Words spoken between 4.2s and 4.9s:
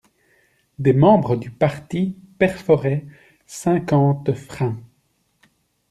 freins!